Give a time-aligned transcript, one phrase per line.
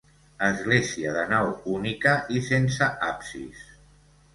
[0.47, 3.67] Església de nau única i sense absis.